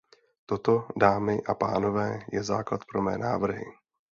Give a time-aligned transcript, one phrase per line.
[0.45, 3.65] Toto, dámy a pánové, je základ pro mé návrhy.